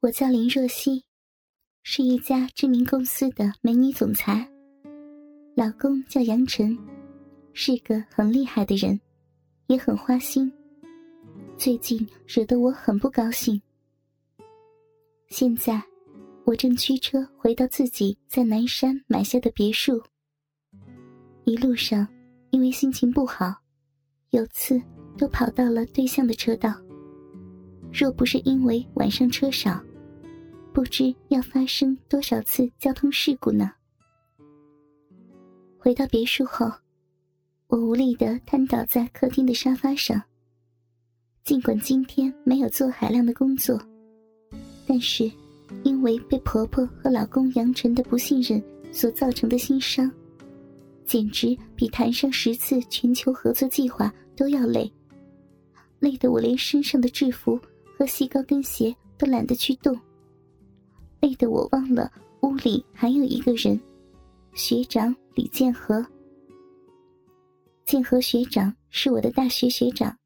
[0.00, 1.02] 我叫林若曦，
[1.82, 4.48] 是一家知名公司的美女总裁。
[5.56, 6.78] 老公叫杨晨，
[7.52, 9.00] 是个很厉害的人，
[9.66, 10.52] 也很花心。
[11.56, 13.60] 最近惹得我很不高兴。
[15.26, 15.82] 现在，
[16.44, 20.00] 我正驱车回到自己在南山买下的别墅。
[21.42, 22.06] 一路上，
[22.50, 23.52] 因为心情不好，
[24.30, 24.80] 有次
[25.16, 26.72] 都跑到了对向的车道。
[27.92, 29.82] 若不是因为晚上车少，
[30.72, 33.72] 不知要发生多少次交通事故呢。
[35.78, 36.70] 回到别墅后，
[37.66, 40.22] 我无力的瘫倒在客厅的沙发上。
[41.44, 43.80] 尽管今天没有做海量的工作，
[44.86, 45.30] 但是
[45.82, 48.62] 因为被婆婆和老公杨晨的不信任
[48.92, 50.10] 所造成的心伤，
[51.06, 54.92] 简直比谈上十次全球合作计划都要累，
[56.00, 57.58] 累得我连身上的制服
[57.96, 59.98] 和细高跟鞋都懒得去动。
[61.20, 63.80] 累得我忘了屋里还有一个人，
[64.54, 66.04] 学长李建和。
[67.84, 70.16] 建和学长是我的大学学长，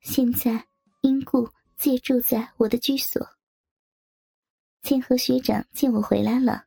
[0.00, 0.66] 现在
[1.02, 3.26] 因故借住在我的居所。
[4.80, 6.64] 建和学长见我回来了，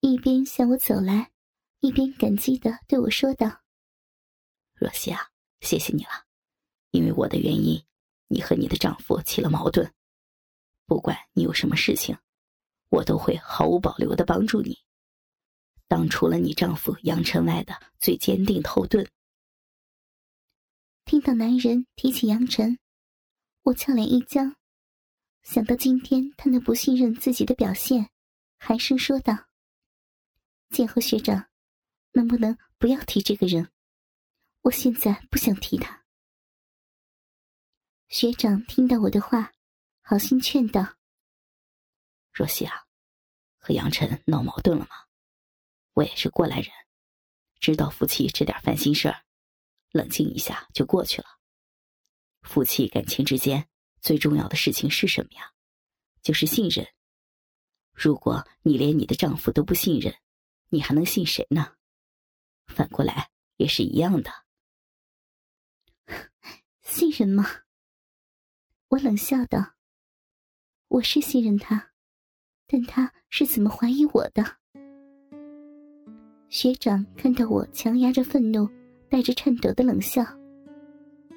[0.00, 1.32] 一边向我走来，
[1.80, 3.50] 一边感激的对我说道
[4.76, 5.20] ：“若曦啊，
[5.60, 6.10] 谢谢你了，
[6.90, 7.82] 因为我的原因，
[8.28, 9.90] 你和你的丈夫起了矛盾。
[10.86, 12.16] 不管你有什么事情。”
[12.94, 14.78] 我都会毫无保留的帮助你，
[15.88, 19.04] 当除了你丈夫杨晨外的最坚定后盾。
[21.04, 22.78] 听到男人提起杨晨，
[23.62, 24.54] 我俏脸一僵，
[25.42, 28.10] 想到今天他那不信任自己的表现，
[28.58, 29.48] 寒声说道
[30.70, 31.48] ：“建和学长，
[32.12, 33.68] 能不能不要提这个人？
[34.60, 36.04] 我现在不想提他。”
[38.06, 39.52] 学长听到我的话，
[40.00, 40.94] 好心劝道
[42.32, 42.82] ：“若曦啊。”
[43.64, 44.90] 和杨晨闹矛盾了吗？
[45.94, 46.70] 我也是过来人，
[47.60, 49.24] 知道夫妻这点烦心事儿，
[49.90, 51.28] 冷静一下就过去了。
[52.42, 53.66] 夫妻感情之间
[54.02, 55.54] 最重要的事情是什么呀？
[56.20, 56.86] 就是信任。
[57.94, 60.14] 如果你连你的丈夫都不信任，
[60.68, 61.76] 你还能信谁呢？
[62.66, 64.30] 反过来也是一样的。
[66.82, 67.62] 信任吗？
[68.88, 69.76] 我冷笑道
[70.88, 71.92] ：“我是信任他。”
[72.74, 74.44] 但他是怎么怀疑我的？
[76.48, 78.68] 学长看到我强压着愤怒，
[79.08, 80.24] 带着颤抖的冷笑，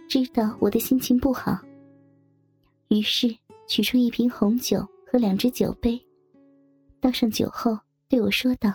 [0.10, 1.56] 知道我的心情不好，
[2.88, 3.28] 于是
[3.68, 6.04] 取出一瓶红酒和两只酒杯，
[7.00, 7.78] 倒上酒后
[8.10, 8.74] 对我说道：“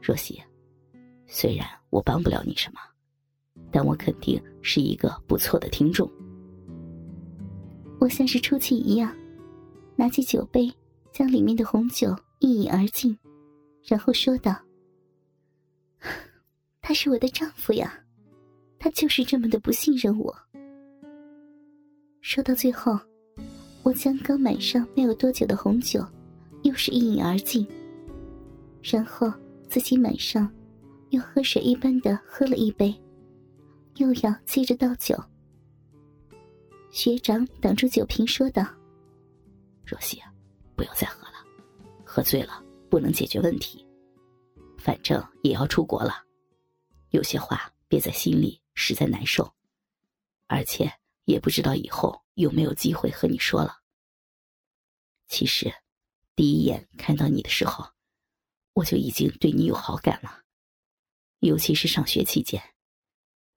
[0.00, 0.42] 若曦，
[1.26, 2.80] 虽然我帮不了你什么，
[3.70, 6.10] 但我肯定是一个不错的听众。”
[8.00, 9.14] 我像是出气一样，
[9.94, 10.72] 拿起酒杯。
[11.12, 13.16] 将里面的红酒一饮而尽，
[13.84, 14.58] 然后说道
[16.80, 18.02] ：“他是我的丈夫呀，
[18.78, 20.34] 他就是这么的不信任我。”
[22.22, 22.98] 说到最后，
[23.82, 26.02] 我将刚满上没有多久的红酒，
[26.62, 27.66] 又是一饮而尽，
[28.82, 29.30] 然后
[29.68, 30.50] 自己满上，
[31.10, 32.94] 又喝水一般的喝了一杯，
[33.96, 35.14] 又要接着倒酒。
[36.90, 38.66] 学长挡住酒瓶说道
[39.84, 40.31] ：“若曦啊。”
[40.82, 41.34] 不要再喝了，
[42.04, 42.60] 喝醉了
[42.90, 43.86] 不能解决问题。
[44.76, 46.26] 反正也要出国了，
[47.10, 49.48] 有些话憋在心里实在难受，
[50.48, 50.92] 而且
[51.26, 53.78] 也不知道以后有没有机会和你说了。
[55.28, 55.72] 其实，
[56.34, 57.88] 第一眼看到你的时候，
[58.72, 60.42] 我就已经对你有好感了，
[61.38, 62.60] 尤其是上学期间，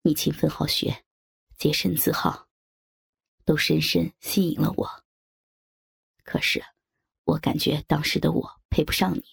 [0.03, 1.03] 你勤奋好学，
[1.58, 2.47] 洁身自好，
[3.46, 4.88] 都深深吸引了我。
[6.24, 6.64] 可是。
[7.25, 9.24] 我感觉当时的我配不上你，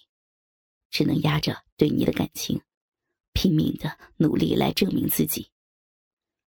[0.89, 2.61] 只能压着对你的感情，
[3.33, 5.51] 拼命的努力来证明自己，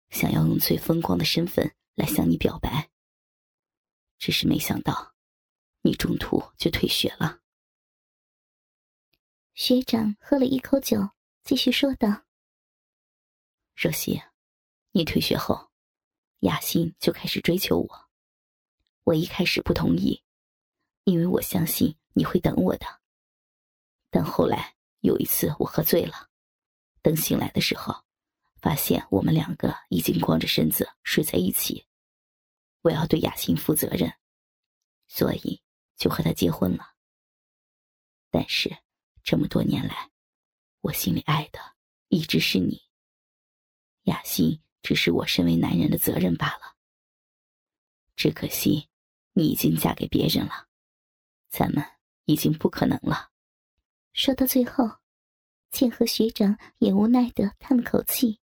[0.09, 2.89] 想要用最风光的身份来向你表白。
[4.17, 5.13] 只是没想到，
[5.81, 7.41] 你中途就退学了。
[9.53, 11.11] 学长喝了一口酒，
[11.43, 12.25] 继续说道
[13.77, 14.19] ：“若曦，
[14.91, 15.69] 你退学后，
[16.39, 18.09] 雅欣就开始追求我，
[19.03, 20.23] 我一开始不同意。”
[21.05, 22.85] 因为我相信你会等我的，
[24.09, 26.29] 但后来有一次我喝醉了，
[27.03, 28.03] 等醒来的时候，
[28.59, 31.85] 发现我们两个已经光着身子睡在一起。
[32.81, 34.11] 我要对雅欣负责任，
[35.07, 35.61] 所以
[35.95, 36.95] 就和他结婚了。
[38.31, 38.75] 但是
[39.23, 40.09] 这么多年来，
[40.81, 41.59] 我心里爱的
[42.07, 42.81] 一直是你，
[44.05, 46.75] 雅欣只是我身为男人的责任罢了。
[48.15, 48.89] 只可惜。
[49.37, 50.64] 你已经嫁给别人了，
[51.49, 51.83] 咱们
[52.25, 53.31] 已经不可能了。
[54.13, 54.99] 说到最后，
[55.71, 58.39] 剑和学长也无奈的叹了口气，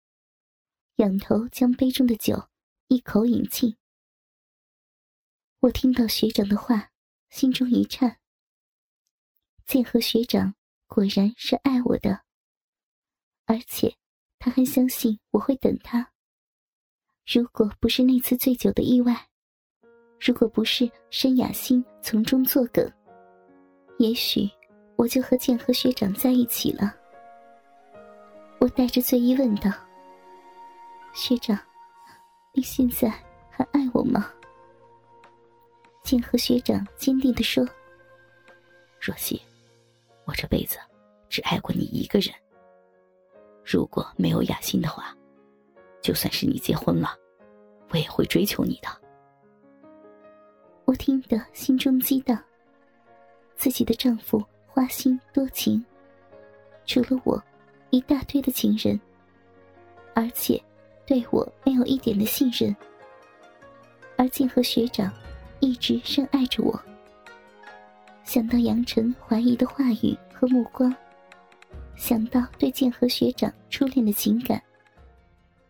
[0.97, 2.49] 仰头将杯中的酒
[2.89, 3.77] 一口饮尽。
[5.61, 6.91] 我听到学长的话，
[7.31, 8.19] 心中一颤。
[9.67, 10.55] 剑和学长
[10.87, 12.25] 果然是爱我的，
[13.45, 13.99] 而且
[14.39, 16.13] 他还相信我会等他。
[17.27, 19.28] 如果不是那次醉酒的意外，
[20.21, 22.91] 如果不是申雅欣从中作梗，
[23.99, 24.49] 也许
[24.97, 26.95] 我就和剑和学长在一起了。
[28.61, 29.71] 我带着醉意问道
[31.15, 31.59] ：“学长，
[32.53, 33.09] 你现在
[33.51, 34.31] 还爱我吗？”
[36.03, 37.67] 剑和学长坚定的说
[39.01, 39.41] ：“若曦，
[40.25, 40.79] 我这辈子
[41.29, 42.35] 只爱过你一个人。
[43.65, 45.15] 如果没有雅欣的话。”
[46.01, 47.11] 就算是你结婚了，
[47.91, 48.89] 我也会追求你的。
[50.89, 52.43] 我听得心中激荡。
[53.57, 55.85] 自己的丈夫花心多情，
[56.87, 57.45] 除了我，
[57.91, 58.99] 一大堆的情人，
[60.15, 60.59] 而且
[61.05, 62.75] 对我没有一点的信任。
[64.17, 65.13] 而静和学长
[65.61, 66.83] 一直深爱着我。
[68.25, 70.91] 想到杨晨怀疑的话语和目光，
[71.97, 74.63] 想到对剑和学长初恋的情感。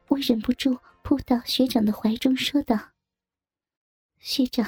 [0.06, 2.78] 我忍不住扑到学长的怀中，说道
[4.20, 4.64] ：“学长，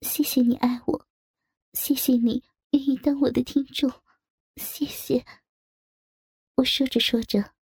[0.00, 1.06] 谢谢你爱我，
[1.72, 3.90] 谢谢你愿意当我的听众，
[4.56, 5.24] 谢谢。”
[6.56, 7.54] 我说着说着，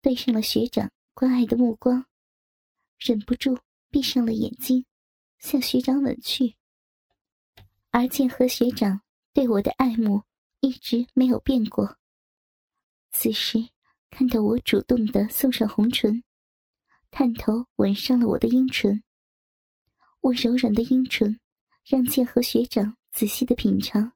[0.00, 2.06] 对上了学长关爱的目光，
[2.98, 3.58] 忍不住
[3.90, 4.86] 闭上了眼睛，
[5.38, 6.56] 向学长吻去。
[7.90, 10.22] 而剑和学长对我的爱慕
[10.60, 11.98] 一直没有变过。
[13.12, 13.70] 此时
[14.10, 16.22] 看到我主动的送上红唇。
[17.10, 19.02] 探头吻上了我的阴唇，
[20.20, 21.40] 我柔软的阴唇
[21.88, 24.12] 让剑和学长仔细的品尝，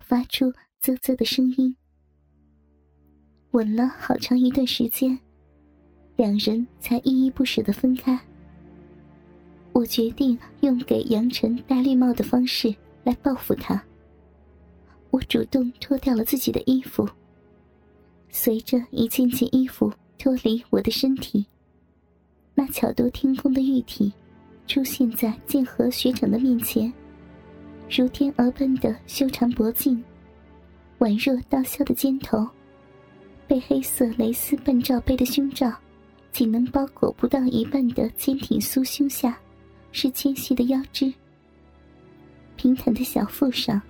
[0.00, 1.76] 发出啧啧的声音。
[3.52, 5.16] 吻了好长一段时间，
[6.16, 8.18] 两人才依依不舍的分开。
[9.72, 13.80] 我决定用给杨晨戴绿帽的方式来报复他。
[15.10, 17.08] 我主动脱掉了自己的衣服，
[18.30, 21.46] 随着一件件衣服脱离我的身体。
[22.52, 24.12] 那巧夺天工的玉体，
[24.70, 26.92] 出现在剑河学长的面前，
[27.90, 30.00] 如天鹅般的修长脖颈，
[31.00, 32.46] 宛若刀削的肩头，
[33.48, 35.72] 被黑色蕾丝半罩杯的胸罩，
[36.30, 39.36] 仅能包裹不到一半的坚挺酥胸下，
[39.90, 41.12] 是纤细的腰肢。
[42.54, 43.82] 平坦的小腹上，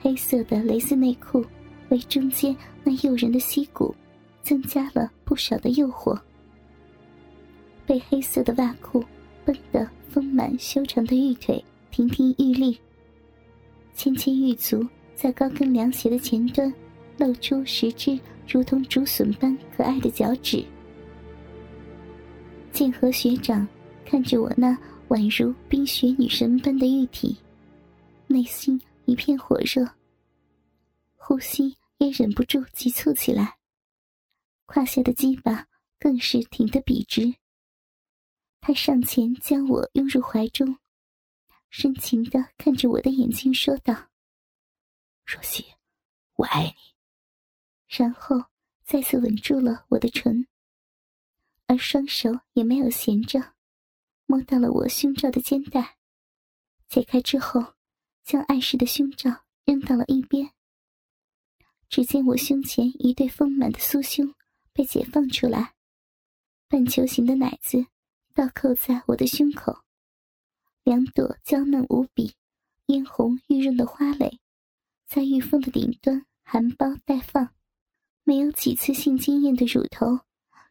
[0.00, 1.44] 黑色的蕾丝内裤
[1.90, 3.94] 为中间那诱人的膝骨，
[4.42, 6.18] 增加了不少的诱惑。
[7.84, 9.04] 被黑色的袜裤
[9.46, 12.76] 绷得丰满修长的玉腿亭亭玉立，
[13.94, 14.84] 纤纤玉足
[15.14, 16.70] 在高跟凉鞋的前端
[17.16, 20.64] 露出十只如同竹笋般可爱的脚趾。
[22.72, 23.66] 剑河学长
[24.04, 24.76] 看着我那
[25.08, 27.36] 宛如冰雪女神般的玉体，
[28.26, 29.88] 内心一片火热，
[31.14, 33.56] 呼吸也忍不住急促起来，
[34.66, 35.66] 胯下的鸡巴
[36.00, 37.32] 更是挺得笔直。
[38.66, 40.76] 他上前将我拥入怀中，
[41.70, 43.94] 深情的看着我的眼睛，说道
[45.24, 45.64] ：“若曦，
[46.34, 46.74] 我爱你。”
[47.86, 48.46] 然后
[48.84, 50.48] 再次吻住了我的唇，
[51.68, 53.54] 而双手也没有闲着，
[54.26, 55.98] 摸到了我胸罩的肩带，
[56.88, 57.74] 解开之后，
[58.24, 60.50] 将碍事的胸罩扔到了一边。
[61.88, 64.34] 只见我胸前一对丰满的酥胸
[64.72, 65.76] 被解放出来，
[66.66, 67.86] 半球形的奶子。
[68.36, 69.78] 倒扣在我的胸口，
[70.84, 72.34] 两朵娇嫩无比、
[72.84, 74.38] 嫣红玉润的花蕾，
[75.08, 77.48] 在玉峰的顶端含苞待放。
[78.24, 80.20] 没有几次性经验的乳头，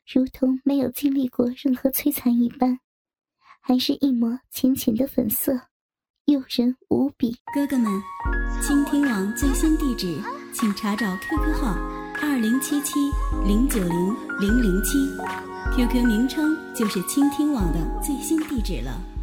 [0.05, 2.79] 如同没有经历过任何摧残一般，
[3.59, 5.59] 还是一抹浅浅的粉色，
[6.25, 7.35] 诱人无比。
[7.51, 7.91] 哥哥们，
[8.61, 10.21] 倾听网最新地址，
[10.53, 11.73] 请查找 QQ 号
[12.21, 12.93] 二零七七
[13.43, 14.99] 零九零零零七。
[15.75, 19.14] QQ 名称就是倾听网的最新地址了。